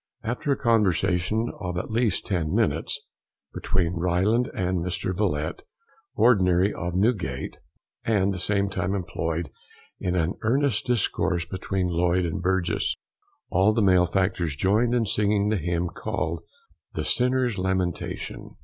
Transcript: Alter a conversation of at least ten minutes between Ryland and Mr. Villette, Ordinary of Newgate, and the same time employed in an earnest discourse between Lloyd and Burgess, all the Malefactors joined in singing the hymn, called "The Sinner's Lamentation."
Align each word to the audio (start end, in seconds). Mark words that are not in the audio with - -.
Alter 0.23 0.53
a 0.53 0.57
conversation 0.57 1.51
of 1.59 1.77
at 1.77 1.91
least 1.91 2.25
ten 2.25 2.55
minutes 2.55 2.99
between 3.53 3.93
Ryland 3.93 4.47
and 4.51 4.79
Mr. 4.79 5.15
Villette, 5.15 5.61
Ordinary 6.15 6.73
of 6.73 6.95
Newgate, 6.95 7.59
and 8.03 8.33
the 8.33 8.39
same 8.39 8.67
time 8.67 8.95
employed 8.95 9.51
in 9.99 10.15
an 10.15 10.33
earnest 10.41 10.87
discourse 10.87 11.45
between 11.45 11.87
Lloyd 11.87 12.25
and 12.25 12.41
Burgess, 12.41 12.95
all 13.51 13.75
the 13.75 13.83
Malefactors 13.83 14.55
joined 14.55 14.95
in 14.95 15.05
singing 15.05 15.49
the 15.49 15.57
hymn, 15.57 15.87
called 15.89 16.41
"The 16.95 17.05
Sinner's 17.05 17.59
Lamentation." 17.59 18.57